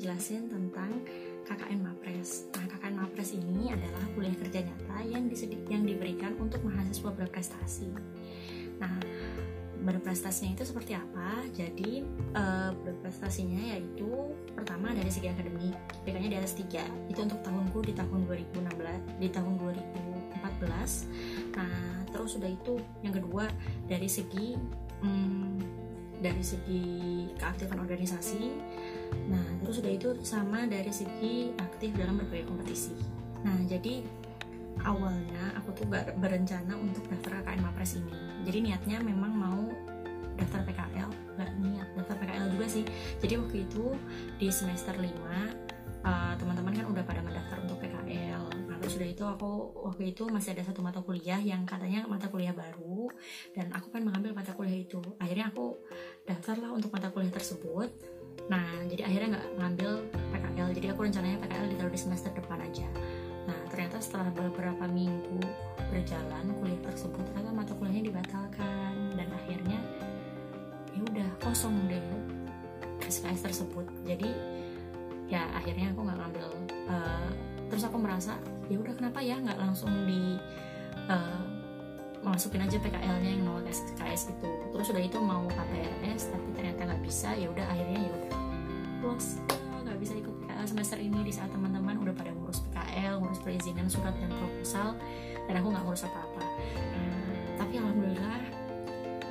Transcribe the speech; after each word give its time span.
jelasin 0.00 0.48
tentang 0.48 1.04
KKN 1.44 1.80
Mapres. 1.84 2.48
Nah, 2.56 2.64
KKN 2.64 2.94
Mapres 2.96 3.30
ini 3.36 3.68
adalah 3.68 4.04
kuliah 4.16 4.36
kerja 4.40 4.64
nyata 4.64 4.98
yang 5.04 5.28
disedi- 5.28 5.60
yang 5.68 5.84
diberikan 5.84 6.32
untuk 6.40 6.64
mahasiswa 6.64 7.12
berprestasi. 7.12 7.92
Nah, 8.80 8.96
berprestasinya 9.80 10.56
itu 10.56 10.64
seperti 10.68 10.92
apa? 10.96 11.44
Jadi 11.52 12.04
eh, 12.36 12.70
berprestasinya 12.84 13.76
yaitu 13.76 14.08
pertama 14.52 14.92
dari 14.92 15.08
segi 15.08 15.28
akademik, 15.32 15.76
IPK-nya 16.04 16.28
di 16.32 16.38
atas 16.38 16.54
3. 16.56 16.84
Itu 17.08 17.20
untuk 17.24 17.40
tahunku 17.44 17.78
di 17.84 17.92
tahun 17.96 18.28
2016, 18.28 19.20
di 19.20 19.28
tahun 19.32 19.52
2014. 19.58 21.56
Nah, 21.56 22.04
terus 22.12 22.36
sudah 22.36 22.50
itu 22.50 22.76
yang 23.00 23.16
kedua 23.16 23.48
dari 23.88 24.08
segi 24.08 24.56
hmm, 25.00 25.79
dari 26.20 26.44
segi 26.44 26.84
keaktifan 27.40 27.80
organisasi. 27.80 28.52
Nah, 29.26 29.46
terus 29.64 29.80
sudah 29.80 29.92
itu 29.92 30.08
sama 30.22 30.68
dari 30.68 30.92
segi 30.92 31.56
aktif 31.58 31.96
dalam 31.96 32.20
berbagai 32.20 32.46
kompetisi. 32.46 32.94
Nah, 33.42 33.56
jadi 33.66 34.04
awalnya 34.84 35.56
aku 35.58 35.72
tuh 35.74 35.86
ber- 35.88 36.14
berencana 36.20 36.76
untuk 36.76 37.04
daftar 37.08 37.40
KKN 37.40 37.60
Mapres 37.64 37.96
ini. 37.96 38.14
Jadi 38.46 38.58
niatnya 38.70 38.96
memang 39.00 39.32
mau 39.32 39.62
daftar 40.36 40.64
PKL, 40.64 41.10
nggak 41.36 41.50
niat 41.60 41.88
daftar 41.96 42.16
PKL 42.20 42.46
juga 42.52 42.66
sih. 42.68 42.84
Jadi 43.20 43.34
waktu 43.36 43.56
itu 43.68 43.84
di 44.40 44.48
semester 44.48 44.96
5 44.96 45.04
uh, 46.04 46.32
teman-teman 46.40 46.72
kan 46.72 46.86
udah 46.88 47.04
pada 47.04 47.20
mendaftar 47.20 47.56
untuk 47.64 47.79
sudah 48.90 49.06
itu 49.06 49.22
aku 49.22 49.50
waktu 49.86 50.10
itu 50.10 50.26
masih 50.26 50.58
ada 50.58 50.66
satu 50.66 50.82
mata 50.82 50.98
kuliah 50.98 51.38
yang 51.38 51.62
katanya 51.62 52.02
mata 52.10 52.26
kuliah 52.26 52.50
baru 52.50 53.06
dan 53.54 53.70
aku 53.70 53.94
kan 53.94 54.02
mengambil 54.02 54.34
mata 54.34 54.50
kuliah 54.50 54.82
itu. 54.82 54.98
Akhirnya 55.22 55.54
aku 55.54 55.78
daftarlah 56.26 56.74
untuk 56.74 56.90
mata 56.90 57.14
kuliah 57.14 57.30
tersebut. 57.30 57.86
Nah, 58.50 58.82
jadi 58.90 59.06
akhirnya 59.06 59.38
nggak 59.38 59.46
ngambil 59.62 59.90
PKL. 60.34 60.68
Jadi 60.74 60.86
aku 60.90 61.00
rencananya 61.06 61.38
PKL 61.46 61.66
ditaruh 61.70 61.94
di 61.94 62.00
semester 62.02 62.30
depan 62.34 62.58
aja. 62.58 62.88
Nah, 63.46 63.60
ternyata 63.70 64.02
setelah 64.02 64.28
beberapa 64.34 64.84
minggu 64.90 65.38
berjalan 65.90 66.44
kuliah 66.58 66.80
tersebut 66.82 67.22
ternyata 67.30 67.50
mata 67.54 67.72
kuliahnya 67.78 68.10
dibatalkan 68.10 68.94
dan 69.14 69.28
akhirnya 69.30 69.78
ya 70.90 71.00
udah 71.06 71.30
kosong 71.38 71.86
deh 71.86 72.02
SKS 73.06 73.46
tersebut. 73.46 73.86
Jadi 74.02 74.30
ya 75.30 75.46
akhirnya 75.54 75.94
aku 75.94 76.02
nggak 76.06 76.18
ngambil 76.18 76.46
eh, 76.90 77.30
terus 77.70 77.86
aku 77.86 77.98
merasa 78.02 78.34
ya 78.70 78.78
udah 78.78 78.94
kenapa 78.94 79.18
ya 79.18 79.36
nggak 79.42 79.58
langsung 79.58 79.90
di 80.06 80.38
eh, 81.10 81.42
masukin 82.20 82.62
aja 82.62 82.76
PKL-nya 82.78 83.30
yang 83.32 83.42
nolak 83.48 83.72
SKS 83.72 84.36
itu 84.36 84.48
terus 84.76 84.86
udah 84.92 85.02
itu 85.02 85.18
mau 85.18 85.42
KPRS 85.48 86.30
tapi 86.30 86.48
ternyata 86.52 86.80
nggak 86.86 87.02
bisa 87.02 87.32
ya 87.32 87.48
udah 87.48 87.64
akhirnya 87.66 88.00
ya 88.06 88.10
udah. 88.12 88.38
Nggak 89.80 89.98
bisa 89.98 90.12
ikut 90.20 90.34
PKL 90.44 90.66
semester 90.68 90.98
ini 91.00 91.18
di 91.24 91.32
saat 91.32 91.50
teman-teman 91.50 91.96
udah 91.98 92.14
pada 92.14 92.30
ngurus 92.30 92.60
PKL 92.70 93.18
ngurus 93.18 93.40
perizinan 93.40 93.88
surat 93.88 94.12
dan 94.20 94.30
proposal 94.30 94.94
dan 95.48 95.54
aku 95.58 95.66
nggak 95.72 95.84
ngurus 95.88 96.04
apa-apa. 96.06 96.44
Nah, 96.76 97.32
tapi 97.58 97.74
alhamdulillah 97.80 98.40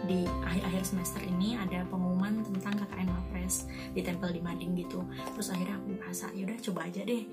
di 0.10 0.26
akhir-akhir 0.26 0.84
semester 0.90 1.22
ini 1.22 1.54
ada 1.54 1.86
pengumuman 1.86 2.42
tentang 2.42 2.74
KKN 2.82 3.14
Mapres 3.14 3.70
ditempel 3.94 4.34
di 4.34 4.42
mading 4.42 4.74
gitu. 4.74 5.06
Terus 5.38 5.54
akhirnya 5.54 5.78
aku 5.78 5.88
merasa 6.02 6.26
ya 6.34 6.50
udah 6.50 6.58
coba 6.58 6.90
aja 6.90 7.02
deh 7.06 7.24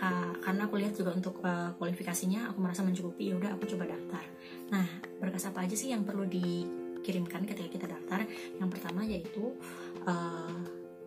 Ka- 0.00 0.32
karena 0.40 0.64
aku 0.64 0.80
lihat 0.80 0.96
juga 0.96 1.12
untuk 1.12 1.44
uh, 1.44 1.76
kualifikasinya 1.76 2.48
aku 2.48 2.64
merasa 2.64 2.80
mencukupi 2.80 3.28
ya 3.28 3.36
udah 3.36 3.52
aku 3.60 3.68
coba 3.76 3.92
daftar. 3.92 4.24
Nah 4.72 4.86
berkas 5.20 5.44
apa 5.44 5.68
aja 5.68 5.76
sih 5.76 5.92
yang 5.92 6.08
perlu 6.08 6.24
dikirimkan 6.24 7.44
ketika 7.44 7.68
kita 7.68 7.86
daftar? 7.92 8.24
Yang 8.56 8.70
pertama 8.72 9.04
yaitu 9.04 9.52
uh, 10.08 10.56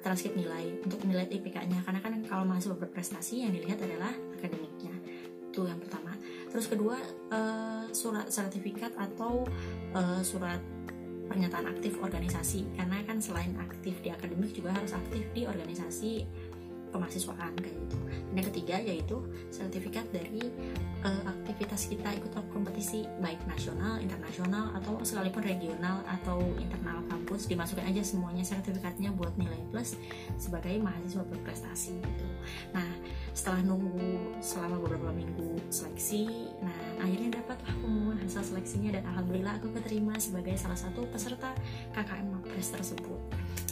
transkrip 0.06 0.38
nilai 0.38 0.78
untuk 0.86 1.02
nilai 1.10 1.26
IPK-nya 1.26 1.82
karena 1.82 2.00
kan 2.06 2.14
kalau 2.28 2.44
mahasiswa 2.46 2.78
berprestasi 2.78 3.42
yang 3.42 3.52
dilihat 3.56 3.82
adalah 3.82 4.14
akademiknya. 4.38 4.94
Itu 5.50 5.66
yang 5.66 5.82
pertama. 5.82 6.14
Terus 6.54 6.70
kedua 6.70 7.02
uh, 7.34 7.90
surat 7.90 8.30
sertifikat 8.30 8.94
atau 8.94 9.42
uh, 9.98 10.22
surat 10.22 10.62
pernyataan 11.34 11.66
aktif 11.72 11.98
organisasi. 11.98 12.68
Karena 12.78 13.02
kan 13.08 13.18
selain 13.18 13.56
aktif 13.58 13.98
di 14.04 14.14
akademik 14.14 14.54
juga 14.54 14.76
harus 14.76 14.94
aktif 14.94 15.24
di 15.34 15.48
organisasi 15.50 16.28
kemahasiswaan 16.94 17.58
kayak 17.58 17.76
gitu 17.76 17.98
dan 18.34 18.42
yang 18.42 18.50
ketiga 18.50 18.76
yaitu 18.82 19.18
sertifikat 19.54 20.10
dari 20.10 20.50
uh, 21.06 21.22
aktivitas 21.30 21.86
kita 21.86 22.18
ikut 22.18 22.34
kompetisi 22.50 23.06
baik 23.22 23.38
nasional, 23.46 24.02
internasional 24.02 24.74
atau 24.82 24.98
sekalipun 25.06 25.46
regional 25.46 26.02
atau 26.10 26.42
internal 26.58 27.06
kampus 27.14 27.46
dimasukin 27.46 27.86
aja 27.86 28.02
semuanya 28.02 28.42
sertifikatnya 28.42 29.14
buat 29.14 29.38
nilai 29.38 29.62
plus 29.70 30.02
sebagai 30.42 30.82
mahasiswa 30.82 31.22
berprestasi 31.30 31.94
gitu. 31.94 32.28
Nah 32.74 32.90
setelah 33.38 33.62
nunggu 33.62 34.42
selama 34.42 34.82
beberapa 34.82 35.14
minggu 35.14 35.62
seleksi, 35.70 36.50
nah 36.58 37.06
akhirnya 37.06 37.38
dapatlah 37.38 37.74
pengumuman 37.86 38.18
hasil 38.18 38.50
seleksinya 38.50 38.98
dan 38.98 39.06
alhamdulillah 39.14 39.62
aku 39.62 39.70
keterima 39.78 40.18
sebagai 40.18 40.58
salah 40.58 40.78
satu 40.78 41.06
peserta 41.14 41.54
KKN 41.94 42.34
Mapres 42.34 42.74
tersebut. 42.74 43.22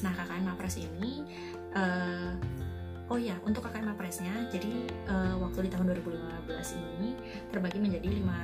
Nah 0.06 0.14
KKN 0.14 0.54
Mapres 0.54 0.78
ini 0.78 1.26
uh, 1.74 2.38
Oh 3.12 3.20
ya, 3.20 3.36
untuk 3.44 3.68
KKN 3.68 3.92
Mapresnya, 3.92 4.32
jadi 4.48 4.88
uh, 5.12 5.36
waktu 5.44 5.68
di 5.68 5.70
tahun 5.76 6.00
2015 6.00 6.48
ini 6.80 7.12
terbagi 7.52 7.84
menjadi 7.84 8.08
lima 8.08 8.40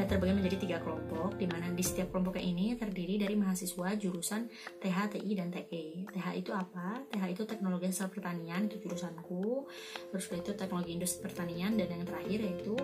eh, 0.00 0.08
terbagi 0.08 0.32
menjadi 0.32 0.56
tiga 0.56 0.76
kelompok, 0.80 1.36
di 1.36 1.44
mana 1.44 1.68
di 1.76 1.84
setiap 1.84 2.08
kelompok 2.08 2.40
ini 2.40 2.72
terdiri 2.72 3.20
dari 3.20 3.36
mahasiswa 3.36 3.92
jurusan 4.00 4.48
TH, 4.80 5.12
TI, 5.12 5.30
dan 5.36 5.52
TE. 5.52 6.08
TH 6.08 6.26
itu 6.40 6.56
apa? 6.56 7.04
TH 7.12 7.36
itu 7.36 7.44
teknologi 7.44 7.92
hasil 7.92 8.08
pertanian, 8.08 8.64
itu 8.64 8.80
jurusanku. 8.80 9.68
Terus 10.08 10.24
itu 10.32 10.56
teknologi 10.56 10.96
industri 10.96 11.28
pertanian, 11.28 11.76
dan 11.76 11.92
yang 11.92 12.08
terakhir 12.08 12.38
yaitu 12.40 12.80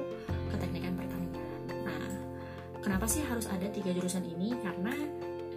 keteknikan 0.52 0.92
pertanian. 0.92 1.40
Nah, 1.88 2.04
kenapa 2.84 3.08
sih 3.08 3.24
harus 3.24 3.48
ada 3.48 3.64
tiga 3.72 3.96
jurusan 3.96 4.28
ini? 4.28 4.60
Karena 4.60 4.92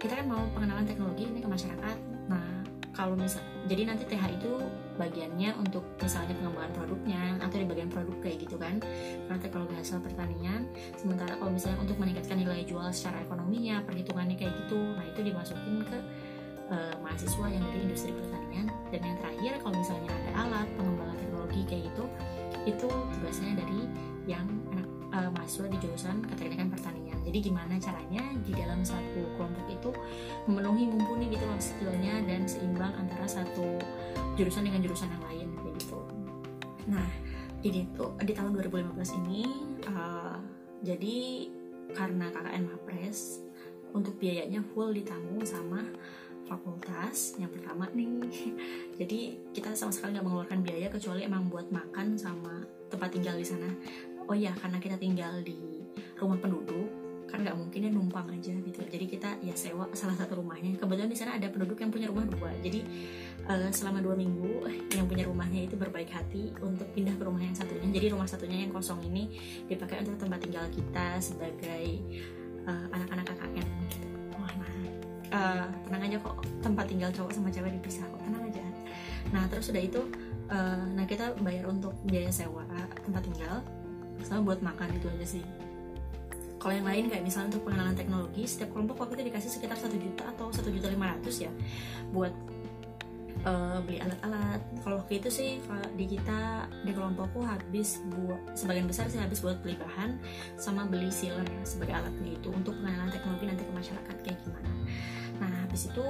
kita 0.00 0.16
kan 0.16 0.32
mau 0.32 0.48
pengenalan 0.56 0.88
teknologi 0.88 1.28
ini 1.28 1.44
ke 1.44 1.48
masyarakat. 1.52 1.96
Nah, 2.24 2.64
kalau 2.96 3.20
misal 3.20 3.44
jadi 3.68 3.84
nanti 3.84 4.08
TH 4.08 4.40
itu 4.40 4.64
bagiannya 4.98 5.54
untuk 5.56 5.86
misalnya 6.02 6.34
pengembangan 6.34 6.72
produknya 6.74 7.22
atau 7.38 7.56
di 7.56 7.66
bagian 7.70 7.88
produk 7.88 8.16
kayak 8.20 8.38
gitu 8.44 8.56
kan. 8.58 8.82
Karena 8.82 9.38
teknologi 9.38 9.74
hasil 9.78 10.02
pertanian 10.02 10.66
sementara 10.98 11.38
kalau 11.38 11.54
misalnya 11.54 11.78
untuk 11.80 11.96
meningkatkan 12.02 12.36
nilai 12.36 12.66
jual 12.66 12.88
secara 12.90 13.22
ekonominya 13.22 13.86
perhitungannya 13.86 14.36
kayak 14.36 14.52
gitu 14.66 14.78
nah 14.98 15.04
itu 15.06 15.20
dimasukin 15.22 15.86
ke 15.86 15.98
uh, 16.74 16.94
mahasiswa 17.00 17.46
yang 17.48 17.62
dari 17.62 17.80
industri 17.86 18.10
pertanian. 18.12 18.66
Dan 18.90 19.00
yang 19.00 19.16
terakhir 19.22 19.52
kalau 19.62 19.74
misalnya 19.78 20.10
ada 20.10 20.30
alat 20.44 20.68
pengembangan 20.74 21.16
teknologi 21.16 21.60
kayak 21.64 21.82
gitu 21.94 22.04
itu 22.66 22.88
tugasnya 22.88 23.52
dari 23.56 23.80
yang 24.28 24.44
anak 24.76 24.88
uh, 25.16 25.30
mahasiswa 25.32 25.72
di 25.72 25.78
jurusan 25.80 26.20
keteknikan 26.28 26.68
pertanian 26.68 27.07
jadi 27.28 27.38
gimana 27.52 27.76
caranya 27.76 28.24
di 28.40 28.52
dalam 28.56 28.80
satu 28.80 29.20
kelompok 29.36 29.66
itu 29.68 29.90
memenuhi 30.48 30.88
mumpuni 30.88 31.28
gitu 31.28 31.44
loh 31.44 31.60
skillnya 31.60 32.24
dan 32.24 32.48
seimbang 32.48 32.92
antara 32.96 33.28
satu 33.28 33.76
jurusan 34.40 34.64
dengan 34.64 34.80
jurusan 34.80 35.12
yang 35.12 35.24
lain 35.28 35.48
kayak 35.60 35.74
gitu 35.76 36.00
nah 36.88 37.08
ini 37.60 37.84
tuh 37.92 38.16
di 38.24 38.32
tahun 38.32 38.56
2015 38.56 39.20
ini 39.24 39.42
uh, 39.92 40.40
jadi 40.80 41.16
karena 41.92 42.30
KKN 42.32 42.64
Mapres 42.68 43.42
untuk 43.96 44.16
biayanya 44.20 44.60
full 44.72 44.92
ditanggung 44.92 45.40
sama 45.44 45.80
fakultas 46.48 47.36
yang 47.36 47.52
pertama 47.52 47.88
nih. 47.92 48.08
Jadi 49.00 49.20
kita 49.52 49.76
sama 49.76 49.92
sekali 49.92 50.16
nggak 50.16 50.26
mengeluarkan 50.26 50.60
biaya 50.64 50.88
kecuali 50.88 51.24
emang 51.28 51.52
buat 51.52 51.68
makan 51.68 52.16
sama 52.16 52.64
tempat 52.88 53.12
tinggal 53.12 53.36
di 53.36 53.46
sana. 53.46 53.68
Oh 54.28 54.36
ya 54.36 54.52
karena 54.60 54.80
kita 54.80 54.96
tinggal 54.96 55.40
di 55.44 55.84
rumah 56.20 56.40
penduduk 56.40 56.88
kan 57.28 57.44
nggak 57.44 57.56
mungkin 57.56 57.78
ya 57.84 57.90
numpang 57.92 58.26
aja 58.32 58.52
gitu. 58.56 58.80
Jadi 58.82 59.04
kita 59.04 59.36
ya 59.44 59.52
sewa 59.52 59.86
salah 59.92 60.16
satu 60.16 60.40
rumahnya. 60.40 60.80
Kebetulan 60.80 61.08
di 61.12 61.16
sana 61.16 61.36
ada 61.36 61.46
penduduk 61.52 61.76
yang 61.78 61.92
punya 61.92 62.08
rumah 62.08 62.24
dua. 62.24 62.50
Jadi 62.64 62.80
uh, 63.44 63.70
selama 63.70 64.00
dua 64.00 64.16
minggu 64.16 64.64
yang 64.96 65.06
punya 65.06 65.28
rumahnya 65.28 65.68
itu 65.68 65.76
berbaik 65.76 66.08
hati 66.08 66.50
untuk 66.64 66.88
pindah 66.96 67.14
ke 67.14 67.22
rumah 67.22 67.44
yang 67.44 67.54
satunya. 67.54 67.86
Jadi 67.92 68.06
rumah 68.16 68.26
satunya 68.26 68.64
yang 68.64 68.72
kosong 68.72 69.04
ini 69.04 69.28
dipakai 69.68 70.02
untuk 70.08 70.16
tempat 70.16 70.40
tinggal 70.40 70.64
kita 70.72 71.20
sebagai 71.20 71.84
uh, 72.64 72.86
anak-anak 72.96 73.28
KKN 73.28 73.68
gitu 73.86 73.98
wah 74.38 74.52
nah 74.56 74.72
uh, 75.36 75.66
tenang 75.86 76.02
aja 76.08 76.16
kok. 76.18 76.36
Tempat 76.64 76.84
tinggal 76.88 77.10
cowok 77.12 77.30
sama 77.36 77.48
cewek 77.52 77.76
dipisah 77.76 78.08
kok. 78.08 78.20
Tenang 78.24 78.42
aja. 78.48 78.64
Nah 79.36 79.44
terus 79.52 79.68
udah 79.68 79.82
itu 79.84 80.00
uh, 80.48 80.84
nah 80.96 81.04
kita 81.04 81.36
bayar 81.44 81.68
untuk 81.68 81.92
biaya 82.08 82.32
sewa 82.32 82.64
tempat 83.04 83.22
tinggal 83.24 83.60
sama 84.26 84.52
buat 84.52 84.60
makan 84.64 84.98
itu 84.98 85.06
aja 85.08 85.26
sih 85.38 85.44
kalau 86.58 86.74
yang 86.74 86.86
lain 86.86 87.06
kayak 87.06 87.22
misalnya 87.22 87.54
untuk 87.54 87.70
pengenalan 87.70 87.94
teknologi 87.94 88.42
setiap 88.44 88.74
kelompok 88.74 89.06
waktu 89.06 89.22
itu 89.22 89.24
dikasih 89.30 89.50
sekitar 89.50 89.78
satu 89.78 89.94
juta 89.94 90.26
atau 90.34 90.50
satu 90.50 90.68
juta 90.74 90.90
lima 90.90 91.14
ratus 91.14 91.46
ya 91.46 91.52
buat 92.10 92.34
uh, 93.46 93.78
beli 93.86 94.02
alat-alat. 94.02 94.60
Kalau 94.82 94.96
waktu 95.02 95.22
itu 95.22 95.28
sih 95.30 95.50
kalau 95.66 95.86
di 95.94 96.04
kita 96.10 96.66
di 96.82 96.90
kelompokku 96.90 97.44
habis 97.44 98.02
buat 98.10 98.40
sebagian 98.58 98.90
besar 98.90 99.06
sih 99.06 99.20
habis 99.20 99.38
buat 99.44 99.60
beli 99.62 99.78
bahan 99.78 100.18
sama 100.58 100.88
beli 100.88 101.12
sealer 101.12 101.46
sebagai 101.62 101.94
alat 101.94 102.14
gitu 102.24 102.50
untuk 102.50 102.74
pengenalan 102.80 103.12
teknologi 103.12 103.44
nanti 103.46 103.62
ke 103.62 103.72
masyarakat 103.74 104.16
kayak 104.26 104.38
gimana. 104.42 104.70
Nah 105.38 105.52
habis 105.66 105.82
itu 105.92 106.06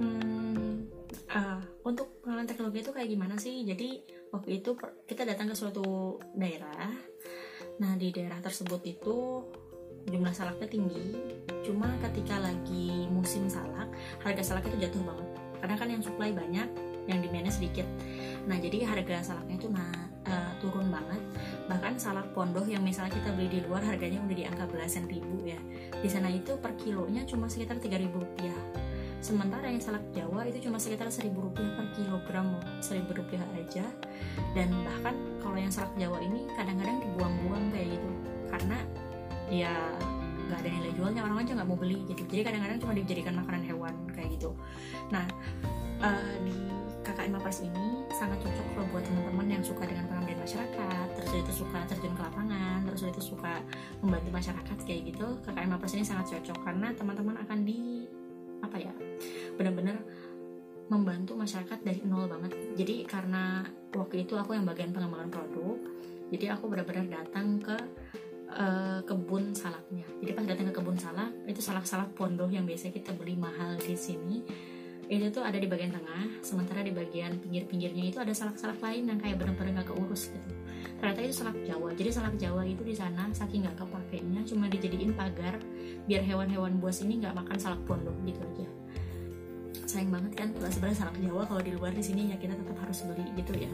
hmm, 0.00 0.72
uh, 1.34 1.60
untuk 1.84 2.08
pengenalan 2.24 2.48
teknologi 2.48 2.78
itu 2.80 2.92
kayak 2.94 3.08
gimana 3.10 3.34
sih? 3.36 3.64
Jadi 3.66 3.88
waktu 4.32 4.60
itu 4.60 4.76
kita 5.08 5.24
datang 5.24 5.48
ke 5.52 5.56
suatu 5.56 6.16
daerah 6.36 6.92
nah 7.78 7.94
di 7.94 8.10
daerah 8.10 8.42
tersebut 8.42 8.82
itu 8.86 9.42
jumlah 10.10 10.32
salaknya 10.32 10.68
tinggi. 10.68 11.14
Cuma 11.62 11.90
ketika 12.00 12.40
lagi 12.40 13.06
musim 13.12 13.46
salak 13.46 13.90
harga 14.24 14.42
salak 14.42 14.66
itu 14.66 14.88
jatuh 14.88 15.02
banget. 15.04 15.28
Karena 15.58 15.74
kan 15.74 15.88
yang 15.90 16.02
supply 16.02 16.30
banyak 16.32 16.68
yang 17.08 17.18
demandnya 17.24 17.52
sedikit. 17.52 17.88
Nah 18.44 18.60
jadi 18.60 18.84
harga 18.84 19.32
salaknya 19.32 19.56
itu 19.56 19.68
nah 19.72 19.92
uh, 20.28 20.52
turun 20.60 20.88
banget. 20.92 21.20
Bahkan 21.66 22.00
salak 22.00 22.32
pondoh 22.32 22.64
yang 22.64 22.84
misalnya 22.84 23.16
kita 23.16 23.32
beli 23.36 23.48
di 23.48 23.60
luar 23.64 23.84
harganya 23.84 24.20
udah 24.24 24.36
di 24.36 24.44
angka 24.44 24.68
belasan 24.68 25.08
ribu 25.08 25.44
ya. 25.44 25.60
Di 25.98 26.08
sana 26.08 26.28
itu 26.32 26.56
per 26.60 26.76
kilonya 26.76 27.24
cuma 27.28 27.48
sekitar 27.48 27.80
3000 27.80 28.12
rupiah 28.12 28.60
sementara 29.18 29.66
yang 29.66 29.82
salak 29.82 30.04
Jawa 30.14 30.46
itu 30.46 30.68
cuma 30.68 30.78
sekitar 30.78 31.10
seribu 31.10 31.50
rupiah 31.50 31.68
per 31.74 31.86
kilogram 31.98 32.58
seribu 32.78 33.18
rupiah 33.18 33.42
aja. 33.58 33.86
Dan 34.54 34.70
bahkan 34.86 35.14
kalau 35.42 35.58
yang 35.58 35.72
salak 35.72 35.92
Jawa 35.98 36.22
ini 36.22 36.46
kadang-kadang 36.54 37.02
dibuang-buang 37.02 37.64
kayak 37.74 37.98
gitu. 37.98 38.10
Karena 38.48 38.78
ya 39.48 39.74
nggak 40.48 40.64
ada 40.64 40.70
nilai 40.72 40.92
jualnya 40.96 41.20
orang 41.24 41.38
aja 41.44 41.50
nggak 41.58 41.68
mau 41.68 41.78
beli 41.78 41.98
gitu. 42.08 42.22
Jadi 42.24 42.42
kadang-kadang 42.46 42.78
cuma 42.80 42.92
dijadikan 42.96 43.34
makanan 43.36 43.62
hewan 43.66 43.94
kayak 44.14 44.28
gitu. 44.38 44.56
Nah 45.12 45.26
uh, 46.00 46.34
di 46.46 46.56
KKN 47.04 47.40
Mapres 47.40 47.64
ini 47.64 48.04
sangat 48.12 48.36
cocok 48.44 48.66
kalau 48.76 48.86
buat 48.92 49.04
teman-teman 49.04 49.46
yang 49.48 49.64
suka 49.64 49.88
dengan 49.88 50.04
pengabdian 50.12 50.40
masyarakat. 50.44 51.06
Terus 51.16 51.32
itu 51.40 51.52
suka 51.64 51.78
terjun 51.88 52.12
ke 52.14 52.22
lapangan 52.22 52.84
terus 52.84 53.02
itu 53.08 53.22
suka 53.34 53.60
membantu 54.00 54.30
masyarakat 54.32 54.76
kayak 54.84 55.00
gitu. 55.10 55.26
KKN 55.48 55.68
Mapres 55.74 55.94
ini 55.96 56.04
sangat 56.04 56.38
cocok 56.38 56.58
karena 56.64 56.92
teman-teman 56.94 57.36
akan 57.44 57.58
di 57.66 57.97
apa 58.68 58.76
ya? 58.78 58.92
Benar-benar 59.56 59.96
membantu 60.92 61.36
masyarakat 61.36 61.80
dari 61.80 62.00
nol 62.04 62.28
banget. 62.28 62.52
Jadi 62.76 63.04
karena 63.08 63.64
waktu 63.96 64.28
itu 64.28 64.36
aku 64.36 64.56
yang 64.56 64.68
bagian 64.68 64.92
pengembangan 64.92 65.32
produk 65.32 65.76
jadi 66.28 66.52
aku 66.52 66.68
benar-benar 66.68 67.08
datang 67.08 67.56
ke 67.56 67.76
uh, 68.52 69.00
kebun 69.04 69.56
salaknya. 69.56 70.04
Jadi 70.20 70.30
pas 70.36 70.44
datang 70.44 70.66
ke 70.68 70.74
kebun 70.76 70.98
salak 71.00 71.32
itu 71.48 71.60
salak-salak 71.64 72.12
pondok 72.12 72.52
yang 72.52 72.68
biasa 72.68 72.92
kita 72.92 73.16
beli 73.16 73.36
mahal 73.36 73.80
di 73.80 73.96
sini 73.96 74.44
itu 75.08 75.32
tuh 75.32 75.40
ada 75.40 75.56
di 75.56 75.64
bagian 75.64 75.88
tengah 75.88 76.44
sementara 76.44 76.84
di 76.84 76.92
bagian 76.92 77.40
pinggir-pinggirnya 77.40 78.12
itu 78.12 78.20
ada 78.20 78.28
salak-salak 78.36 78.76
lain 78.84 79.08
yang 79.08 79.16
kayak 79.16 79.40
benar-benar 79.40 79.80
gak 79.80 79.96
keurus 79.96 80.28
gitu. 80.28 80.52
Ternyata 81.00 81.24
itu 81.24 81.32
salak 81.32 81.56
Jawa. 81.64 81.96
Jadi 81.96 82.10
salak 82.12 82.36
Jawa 82.36 82.62
itu 82.68 82.84
di 82.84 82.92
sana 82.92 83.24
saking 83.32 83.64
nggak 83.64 83.88
kepakainya 83.88 84.37
cuma 84.48 84.66
dijadiin 84.72 85.12
pagar 85.12 85.60
biar 86.08 86.24
hewan-hewan 86.24 86.80
buas 86.80 87.04
ini 87.04 87.20
nggak 87.20 87.36
makan 87.36 87.56
salak 87.60 87.80
pondok 87.84 88.16
gitu 88.24 88.40
aja 88.40 88.66
sayang 89.88 90.12
banget 90.12 90.32
kan 90.36 90.48
sebenarnya 90.68 90.98
salak 91.04 91.16
Jawa 91.20 91.42
kalau 91.48 91.62
di 91.64 91.72
luar 91.72 91.92
di 91.92 92.04
sini 92.04 92.32
ya 92.32 92.36
kita 92.36 92.56
tetap 92.56 92.76
harus 92.80 93.04
beli 93.04 93.24
gitu 93.36 93.52
ya 93.56 93.72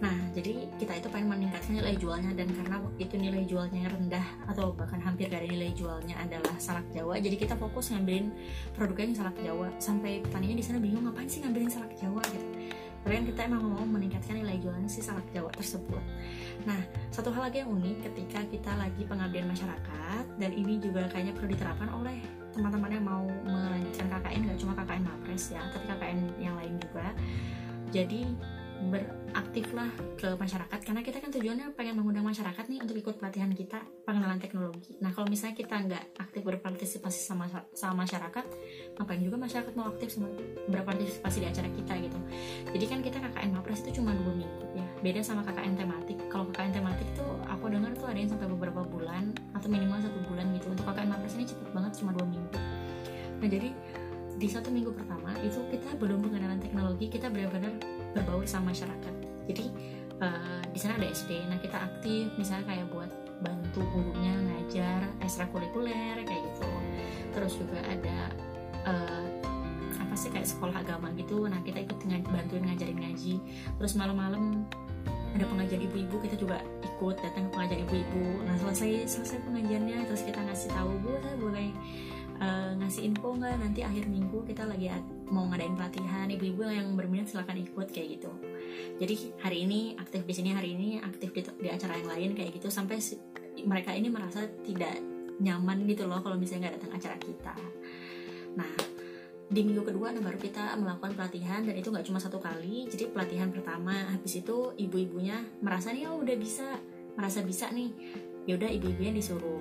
Nah, 0.00 0.16
jadi 0.32 0.64
kita 0.80 0.96
itu 0.96 1.08
pengen 1.12 1.28
meningkatkan 1.28 1.76
nilai 1.76 1.92
jualnya 2.00 2.32
dan 2.32 2.48
karena 2.56 2.80
itu 2.96 3.20
nilai 3.20 3.44
jualnya 3.44 3.84
rendah 3.84 4.26
atau 4.48 4.72
bahkan 4.72 4.96
hampir 4.96 5.28
ada 5.28 5.44
nilai 5.44 5.76
jualnya 5.76 6.16
adalah 6.16 6.56
salak 6.56 6.88
Jawa, 6.96 7.20
jadi 7.20 7.36
kita 7.36 7.52
fokus 7.60 7.92
ngambilin 7.92 8.32
produknya 8.72 9.12
yang 9.12 9.16
salak 9.20 9.36
Jawa. 9.44 9.68
Sampai 9.76 10.24
petaninya 10.24 10.56
di 10.56 10.64
sana 10.64 10.80
bingung 10.80 11.04
ngapain 11.04 11.28
sih 11.28 11.44
ngambilin 11.44 11.68
salak 11.68 11.92
Jawa 12.00 12.24
gitu. 12.32 12.48
Kan 13.00 13.26
kita 13.26 13.40
emang 13.48 13.64
mau 13.64 13.84
meningkatkan 13.84 14.38
nilai 14.38 14.60
jualnya 14.62 14.86
si 14.86 15.02
salak 15.02 15.26
Jawa 15.34 15.50
tersebut. 15.56 16.02
Nah, 16.68 16.78
satu 17.10 17.32
hal 17.34 17.48
lagi 17.48 17.64
yang 17.64 17.72
unik 17.72 18.06
ketika 18.06 18.40
kita 18.48 18.72
lagi 18.76 19.02
pengabdian 19.08 19.48
masyarakat 19.50 20.24
dan 20.38 20.50
ini 20.52 20.78
juga 20.78 21.08
kayaknya 21.10 21.34
perlu 21.34 21.48
diterapkan 21.50 21.88
oleh 21.90 22.20
teman-teman 22.54 22.90
yang 22.90 23.06
mau 23.06 23.24
melanjutkan 23.46 24.06
KKN 24.10 24.40
gak 24.52 24.58
cuma 24.62 24.72
KKN 24.78 25.02
Mapres 25.06 25.44
ya, 25.50 25.62
tapi 25.72 25.84
KKN 25.90 26.18
yang 26.38 26.54
lain 26.58 26.74
juga. 26.78 27.06
Jadi 27.90 28.22
beraktiflah 28.88 29.92
ke 30.16 30.32
masyarakat 30.40 30.80
karena 30.80 31.04
kita 31.04 31.20
kan 31.20 31.28
tujuannya 31.28 31.76
pengen 31.76 32.00
mengundang 32.00 32.24
masyarakat 32.24 32.64
nih 32.64 32.80
untuk 32.80 32.96
ikut 32.96 33.20
pelatihan 33.20 33.52
kita 33.52 33.76
pengenalan 34.08 34.40
teknologi. 34.40 34.96
Nah 35.04 35.12
kalau 35.12 35.28
misalnya 35.28 35.52
kita 35.52 35.76
nggak 35.76 36.04
aktif 36.16 36.40
berpartisipasi 36.40 37.20
sama 37.20 37.44
sama 37.76 38.08
masyarakat, 38.08 38.44
ngapain 38.96 39.20
juga 39.20 39.36
masyarakat 39.36 39.72
mau 39.76 39.92
aktif 39.92 40.16
sama 40.16 40.32
berpartisipasi 40.72 41.44
di 41.44 41.46
acara 41.52 41.68
kita 41.68 41.92
gitu. 42.00 42.18
Jadi 42.72 42.84
kan 42.88 42.98
kita 43.04 43.18
KKN 43.20 43.50
Mapres 43.52 43.84
itu 43.84 44.00
cuma 44.00 44.16
dua 44.16 44.32
minggu 44.32 44.64
ya, 44.72 44.86
beda 45.04 45.20
sama 45.20 45.44
KKN 45.44 45.76
tematik. 45.76 46.18
Kalau 46.32 46.48
KKN 46.48 46.72
tematik 46.80 47.08
tuh 47.12 47.30
aku 47.52 47.68
dengar 47.68 47.92
tuh 47.92 48.08
ada 48.08 48.16
yang 48.16 48.32
sampai 48.32 48.48
beberapa 48.48 48.80
bulan 48.80 49.36
atau 49.52 49.68
minimal 49.68 50.00
satu 50.00 50.18
bulan 50.24 50.48
gitu. 50.56 50.72
Untuk 50.72 50.88
KKN 50.88 51.08
Mapres 51.12 51.36
ini 51.36 51.44
cepet 51.44 51.68
banget 51.76 51.92
cuma 52.00 52.16
dua 52.16 52.24
minggu. 52.24 52.56
Nah 53.40 53.48
jadi 53.48 53.72
di 54.40 54.48
satu 54.48 54.72
minggu 54.72 54.96
pertama 54.96 55.36
itu 55.44 55.60
kita 55.68 56.00
belum 56.00 56.24
pengenalan 56.24 56.56
teknologi, 56.56 57.12
kita 57.12 57.28
benar-benar 57.28 57.76
berbaur 58.16 58.48
sama 58.48 58.72
masyarakat. 58.72 59.14
Jadi 59.52 59.64
uh, 60.24 60.64
di 60.72 60.78
sana 60.80 60.96
ada 60.96 61.12
SD 61.12 61.44
nah 61.52 61.60
kita 61.60 61.76
aktif 61.76 62.32
misalnya 62.40 62.64
kayak 62.72 62.88
buat 62.88 63.12
bantu 63.44 63.84
gurunya 63.92 64.32
ngajar 64.32 65.04
ekstrakurikuler 65.20 66.24
kayak 66.24 66.40
gitu. 66.40 66.72
Terus 67.36 67.52
juga 67.60 67.84
ada 67.84 68.18
uh, 68.88 69.28
apa 70.00 70.14
sih 70.16 70.32
kayak 70.32 70.48
sekolah 70.48 70.72
agama 70.72 71.12
gitu. 71.20 71.44
Nah 71.44 71.60
kita 71.60 71.84
ikut 71.84 72.00
bantuin 72.32 72.64
ngajarin 72.64 72.96
ngaji. 72.96 73.36
Terus 73.76 73.92
malam-malam 74.00 74.64
ada 75.36 75.44
pengajian 75.46 75.84
ibu-ibu 75.84 76.16
kita 76.24 76.34
juga 76.40 76.64
ikut 76.80 77.16
datang 77.20 77.46
ke 77.46 77.50
pengajian 77.52 77.80
ibu-ibu. 77.84 78.24
Nah 78.48 78.56
selesai 78.56 79.04
selesai 79.04 79.38
pengajiannya 79.44 80.08
terus 80.08 80.24
kita 80.24 80.40
ngasih 80.48 80.72
tahu 80.72 80.96
bu 81.04 81.12
saya 81.20 81.36
boleh 81.36 81.68
uh, 82.40 82.72
ngasih 82.80 83.12
info 83.12 83.36
nggak? 83.36 83.56
Nanti 83.60 83.80
akhir 83.84 84.08
minggu 84.08 84.42
kita 84.48 84.64
lagi 84.66 84.90
mau 85.28 85.46
ngadain 85.46 85.76
pelatihan. 85.76 86.26
Ibu-ibu 86.26 86.66
yang 86.66 86.96
berminat 86.96 87.30
silahkan 87.30 87.54
ikut 87.54 87.88
kayak 87.92 88.18
gitu. 88.18 88.32
Jadi 88.98 89.14
hari 89.44 89.68
ini 89.68 89.80
aktif 90.00 90.24
di 90.24 90.34
sini 90.34 90.50
hari 90.56 90.74
ini 90.74 90.98
aktif 90.98 91.30
di, 91.30 91.40
di 91.44 91.68
acara 91.68 92.00
yang 92.00 92.08
lain 92.08 92.30
kayak 92.34 92.56
gitu. 92.56 92.72
Sampai 92.72 92.98
mereka 93.62 93.92
ini 93.92 94.08
merasa 94.08 94.48
tidak 94.64 94.96
nyaman 95.40 95.88
gitu 95.88 96.04
loh 96.04 96.20
kalau 96.20 96.36
misalnya 96.36 96.68
nggak 96.68 96.74
datang 96.80 96.92
acara 96.96 97.16
kita. 97.20 97.54
Nah 98.56 98.72
di 99.50 99.66
minggu 99.66 99.82
kedua 99.82 100.14
nah 100.14 100.22
baru 100.22 100.38
kita 100.38 100.78
melakukan 100.78 101.18
pelatihan 101.18 101.66
dan 101.66 101.74
itu 101.74 101.90
nggak 101.92 102.06
cuma 102.08 102.18
satu 102.18 102.40
kali. 102.40 102.88
Jadi 102.88 103.12
pelatihan 103.12 103.52
pertama 103.52 103.92
habis 104.10 104.40
itu 104.40 104.72
ibu-ibunya 104.80 105.40
merasa 105.60 105.92
nih 105.92 106.08
oh 106.08 106.20
udah 106.24 106.36
bisa. 106.40 106.66
Merasa 107.10 107.42
bisa 107.44 107.68
nih 107.68 107.90
yaudah 108.48 108.70
ibu-ibunya 108.70 109.12
disuruh 109.12 109.60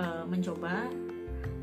uh, 0.00 0.24
mencoba 0.24 0.88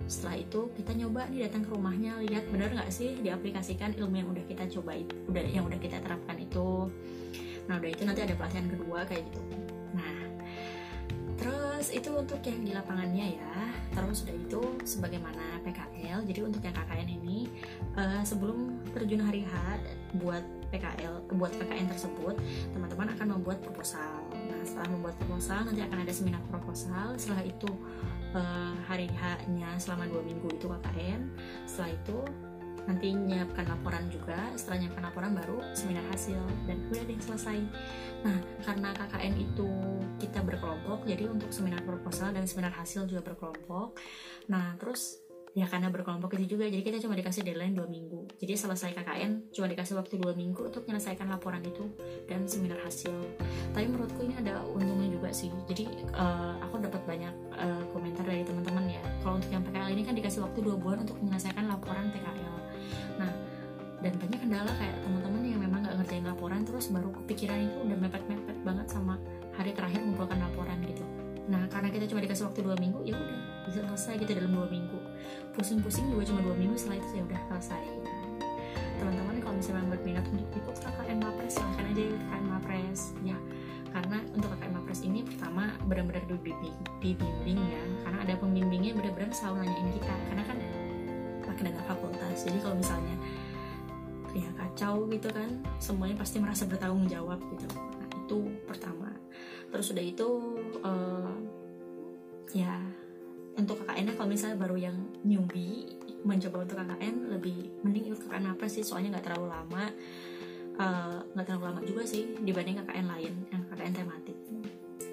setelah 0.07 0.35
itu 0.39 0.59
kita 0.75 0.91
nyoba 0.93 1.27
nih 1.31 1.47
datang 1.47 1.63
ke 1.63 1.69
rumahnya 1.71 2.19
lihat 2.27 2.43
bener 2.51 2.69
nggak 2.75 2.91
sih 2.91 3.15
diaplikasikan 3.23 3.95
ilmu 3.95 4.15
yang 4.19 4.29
udah 4.29 4.45
kita 4.45 4.63
coba 4.79 4.91
itu 4.99 5.15
udah 5.31 5.43
yang 5.47 5.65
udah 5.65 5.79
kita 5.79 5.97
terapkan 6.03 6.37
itu. 6.39 6.91
Nah 7.67 7.79
udah 7.79 7.89
itu 7.89 8.03
nanti 8.03 8.21
ada 8.23 8.35
pelatihan 8.35 8.67
kedua 8.67 9.07
kayak 9.07 9.23
gitu. 9.31 9.41
Nah 9.95 10.15
terus 11.39 11.87
itu 11.91 12.09
untuk 12.13 12.39
yang 12.43 12.61
di 12.61 12.71
lapangannya 12.75 13.39
ya. 13.39 13.55
Terus 13.93 14.27
udah 14.27 14.35
itu 14.35 14.61
sebagaimana 14.83 15.63
PKL 15.63 16.19
jadi 16.27 16.39
untuk 16.43 16.61
yang 16.65 16.75
KKN 16.75 17.09
ini 17.23 17.47
uh, 17.95 18.21
sebelum 18.25 18.83
terjun 18.91 19.23
hari 19.23 19.47
H 19.47 19.53
buat 20.19 20.43
PKL 20.73 21.29
buat 21.37 21.53
KKN 21.53 21.85
tersebut 21.93 22.35
teman-teman 22.73 23.13
akan 23.13 23.27
membuat 23.39 23.61
proposal. 23.61 24.25
Nah 24.33 24.61
setelah 24.65 24.89
membuat 24.89 25.15
proposal 25.21 25.63
nanti 25.69 25.81
akan 25.85 25.97
ada 26.01 26.13
seminar 26.13 26.41
proposal. 26.49 27.13
Setelah 27.15 27.45
itu 27.45 27.69
uh, 28.33 28.75
hari 28.85 29.07
H-nya 29.09 29.77
selama 29.77 30.09
dua 30.09 30.21
minggu 30.25 30.49
itu 30.53 30.65
KKN 30.69 31.21
setelah 31.65 31.91
itu 31.93 32.19
nanti 32.83 33.15
nyiapkan 33.15 33.63
laporan 33.63 34.11
juga. 34.11 34.51
Setelah 34.59 34.83
nyiapkan 34.83 35.03
laporan 35.07 35.31
baru 35.31 35.57
seminar 35.71 36.03
hasil 36.11 36.39
dan 36.67 36.77
udah 36.91 37.03
deh 37.07 37.19
selesai. 37.19 37.57
Nah 38.27 38.37
karena 38.67 38.89
KKN 38.91 39.33
itu 39.39 39.69
kita 40.19 40.43
berkelompok 40.43 41.07
jadi 41.07 41.31
untuk 41.31 41.49
seminar 41.55 41.79
proposal 41.83 42.35
dan 42.35 42.43
seminar 42.43 42.75
hasil 42.75 43.07
juga 43.07 43.23
berkelompok. 43.33 43.95
Nah 44.51 44.75
terus 44.75 45.22
ya 45.53 45.69
karena 45.69 45.93
berkelompok 45.93 46.33
itu 46.41 46.57
juga 46.57 46.65
jadi 46.65 46.81
kita 46.81 46.97
cuma 46.97 47.13
dikasih 47.13 47.45
deadline 47.45 47.77
dua 47.77 47.85
minggu. 47.85 48.25
Jadi 48.41 48.53
selesai 48.57 48.97
KKN 48.97 49.53
cuma 49.53 49.69
dikasih 49.69 49.93
waktu 50.01 50.17
dua 50.17 50.33
minggu 50.33 50.65
untuk 50.65 50.83
menyelesaikan 50.89 51.29
laporan 51.29 51.61
itu 51.61 51.93
dan 52.25 52.49
seminar 52.49 52.81
hasil. 52.81 53.13
Tapi 53.69 53.85
menurutku 53.85 54.25
ini 54.25 54.33
ada 54.41 54.65
untungnya 54.65 55.13
juga 55.13 55.29
sih. 55.29 55.53
Jadi 55.69 55.85
uh, 56.17 56.57
aku 56.57 56.81
dapat 56.81 57.05
banyak 57.05 57.33
uh, 57.53 57.85
komentar 57.93 58.25
dari 58.25 58.41
teman-teman 58.41 58.97
ya. 58.97 59.03
Kalau 59.21 59.37
untuk 59.37 59.53
yang 59.53 59.61
PKL 59.61 59.89
ini 59.93 60.01
kan 60.01 60.13
dikasih 60.17 60.41
waktu 60.41 60.59
dua 60.65 60.75
bulan 60.75 61.05
untuk 61.05 61.21
menyelesaikan 61.21 61.69
laporan 61.69 62.09
PKL 62.09 62.53
nah 63.17 63.31
dan 64.03 64.13
banyak 64.19 64.39
kendala 64.43 64.71
kayak 64.75 64.95
teman-teman 64.99 65.41
yang 65.47 65.61
memang 65.63 65.79
nggak 65.87 65.95
ngerjain 66.03 66.25
laporan 66.27 66.61
terus 66.67 66.91
baru 66.91 67.09
kepikiran 67.23 67.59
itu 67.71 67.77
udah 67.87 67.97
mepet-mepet 68.03 68.57
banget 68.67 68.87
sama 68.91 69.15
hari 69.55 69.71
terakhir 69.71 70.03
mengumpulkan 70.03 70.39
laporan 70.43 70.77
gitu 70.83 71.05
nah 71.43 71.63
karena 71.67 71.91
kita 71.91 72.07
cuma 72.07 72.23
dikasih 72.23 72.47
waktu 72.47 72.63
dua 72.63 72.79
minggu 72.79 73.03
ya 73.03 73.19
udah 73.19 73.39
bisa 73.67 73.79
selesai 73.83 74.13
gitu 74.23 74.31
dalam 74.37 74.51
dua 74.55 74.67
minggu. 74.71 74.99
Pusing-pusing 75.55 76.07
juga 76.11 76.23
cuma 76.31 76.39
dua 76.43 76.55
minggu 76.55 76.75
setelah 76.79 77.03
itu 77.03 77.11
ya 77.19 77.23
udah 77.27 77.41
selesai. 77.51 77.83
Teman-teman 78.99 79.35
kalau 79.43 79.55
misalnya 79.59 79.87
berminat 79.91 80.25
untuk 80.31 80.47
ikut 80.55 80.75
KKN 80.79 81.17
Mapres 81.19 81.51
silahkan 81.59 81.85
aja 81.91 82.01
ikut 82.07 82.21
KKN 82.23 82.45
Mapres 82.47 83.01
ya 83.27 83.37
karena 83.93 84.17
untuk 84.33 84.49
KKN 84.55 84.73
Mapres 84.73 84.99
ini 85.03 85.19
pertama 85.21 85.63
benar-benar 85.85 86.23
dibimbing 87.03 87.59
ya. 87.59 87.83
Karena 88.07 88.19
ada 88.23 88.33
pembimbingnya 88.39 88.91
benar-benar 88.95 89.35
selalu 89.35 89.67
nanyain 89.67 89.89
kita. 89.99 90.13
Karena 90.31 90.43
kan 90.47 90.57
pakai 91.43 91.69
data 91.69 91.81
fakultas 91.85 92.37
jadi 92.49 92.57
kalau 92.65 92.75
misalnya 92.79 93.15
ya 94.33 94.49
kacau 94.57 95.05
gitu 95.13 95.29
kan 95.29 95.61
semuanya 95.77 96.17
pasti 96.17 96.41
merasa 96.41 96.65
bertanggung 96.65 97.05
jawab 97.05 97.37
gitu 97.53 97.69
itu 98.23 98.39
pertama. 98.63 99.11
Terus 99.69 99.91
udah 99.91 100.05
itu 100.05 100.29
uh, 100.81 101.35
ya 102.55 102.79
untuk 103.53 103.83
KKN 103.83 104.17
kalau 104.17 104.29
misalnya 104.31 104.57
baru 104.57 104.77
yang 104.79 104.97
newbie 105.21 105.85
mencoba 106.23 106.65
untuk 106.65 106.79
KKN 106.79 107.15
lebih 107.35 107.69
mending 107.83 108.09
ikut 108.09 108.25
KKN 108.25 108.55
apa 108.55 108.65
sih? 108.71 108.81
Soalnya 108.81 109.19
nggak 109.19 109.27
terlalu 109.29 109.47
lama. 109.51 109.85
Eh, 110.73 111.17
nggak 111.37 111.45
uh, 111.45 111.47
terlalu 111.53 111.65
lama 111.69 111.81
juga 111.85 112.01
sih 112.01 112.33
dibanding 112.41 112.81
KKN 112.81 113.05
lain 113.05 113.33
yang 113.53 113.61
KKN 113.69 113.93
tematik. 113.93 114.37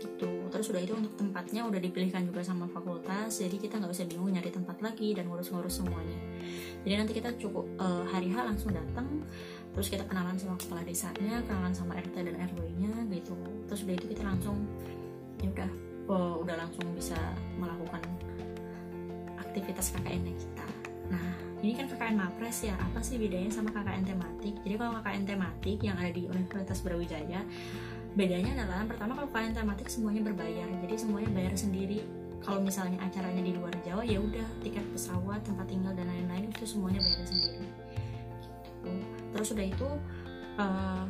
Gitu. 0.01 0.33
Terus 0.49 0.67
udah 0.73 0.81
itu 0.81 0.97
untuk 0.97 1.13
tempatnya 1.21 1.69
udah 1.69 1.77
dipilihkan 1.77 2.25
juga 2.25 2.41
sama 2.41 2.65
fakultas 2.73 3.37
jadi 3.37 3.61
kita 3.61 3.77
nggak 3.77 3.93
usah 3.93 4.09
bingung 4.09 4.33
nyari 4.33 4.49
tempat 4.49 4.81
lagi 4.81 5.13
dan 5.13 5.29
ngurus-ngurus 5.29 5.85
semuanya. 5.85 6.17
Jadi 6.81 6.95
nanti 6.97 7.13
kita 7.13 7.37
cukup 7.37 7.69
uh, 7.77 8.09
hari 8.09 8.33
H 8.33 8.41
langsung 8.41 8.73
datang 8.73 9.29
terus 9.75 9.89
kita 9.89 10.05
kenalan 10.07 10.35
sama 10.37 10.59
kepala 10.59 10.83
desanya 10.83 11.43
kenalan 11.47 11.75
sama 11.75 11.95
RT 11.99 12.17
dan 12.27 12.35
RW 12.37 12.61
nya 12.79 12.93
gitu 13.11 13.37
terus 13.71 13.81
udah 13.87 13.95
itu 13.95 14.07
kita 14.11 14.23
langsung 14.27 14.67
ya 15.41 15.49
udah 15.49 15.71
oh, 16.11 16.35
udah 16.43 16.57
langsung 16.59 16.85
bisa 16.95 17.17
melakukan 17.57 18.03
aktivitas 19.39 19.95
KKN 19.95 20.27
kita 20.35 20.67
Nah, 21.11 21.35
ini 21.61 21.75
kan 21.75 21.91
KKN 21.91 22.17
Mapres 22.17 22.63
ya, 22.63 22.79
apa 22.79 23.03
sih 23.03 23.19
bedanya 23.19 23.51
sama 23.51 23.75
KKN 23.75 24.07
tematik? 24.07 24.55
Jadi 24.63 24.75
kalau 24.79 24.93
KKN 25.03 25.25
tematik 25.27 25.79
yang 25.83 25.97
ada 25.99 26.13
di 26.15 26.23
Universitas 26.31 26.79
Brawijaya, 26.87 27.43
bedanya 28.15 28.63
adalah 28.63 28.87
pertama 28.87 29.19
kalau 29.19 29.29
KKN 29.35 29.59
tematik 29.59 29.91
semuanya 29.91 30.23
berbayar, 30.23 30.71
jadi 30.87 30.95
semuanya 30.95 31.31
bayar 31.35 31.55
sendiri. 31.59 32.07
Kalau 32.41 32.63
misalnya 32.63 32.97
acaranya 33.05 33.43
di 33.45 33.53
luar 33.53 33.75
Jawa 33.85 34.01
ya 34.07 34.17
udah 34.17 34.47
tiket 34.65 34.87
pesawat, 34.97 35.45
tempat 35.45 35.67
tinggal 35.69 35.93
dan 35.93 36.09
lain-lain 36.09 36.49
itu 36.49 36.65
semuanya 36.65 37.03
bayar 37.05 37.27
sendiri. 37.27 37.69
Terus 39.41 39.57
udah 39.57 39.67
itu 39.73 39.89
uh, 40.61 41.05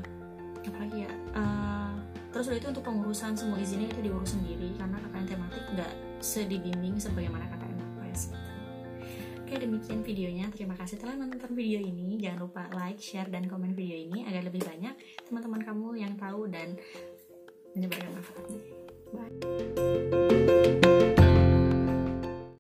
apa 0.63 0.79
lagi 0.87 1.03
ya? 1.03 1.13
Uh, 1.35 1.99
terus 2.31 2.47
udah 2.47 2.63
itu 2.63 2.71
untuk 2.71 2.87
pengurusan 2.87 3.35
semua 3.35 3.59
izinnya 3.59 3.91
itu 3.91 4.07
diurus 4.07 4.39
sendiri 4.39 4.71
karena 4.79 5.03
KKN 5.03 5.27
tematik 5.27 5.65
nggak 5.75 5.93
sedibimbing 6.23 6.95
sebagaimana 7.03 7.51
KKN. 7.51 7.75
Gitu. 7.75 7.91
Oke 9.51 9.59
demikian 9.59 10.07
videonya 10.07 10.47
Terima 10.55 10.79
kasih 10.79 11.03
telah 11.03 11.19
menonton 11.19 11.59
video 11.59 11.83
ini 11.83 12.23
Jangan 12.23 12.39
lupa 12.39 12.71
like, 12.71 13.03
share, 13.03 13.27
dan 13.27 13.51
komen 13.51 13.75
video 13.75 13.99
ini 13.99 14.23
Agar 14.27 14.47
lebih 14.47 14.63
banyak 14.63 14.95
teman-teman 15.27 15.63
kamu 15.67 15.89
yang 15.99 16.15
tahu 16.15 16.47
dan 16.47 16.79
menyebarkan 17.75 18.15
manfaatnya 18.15 20.30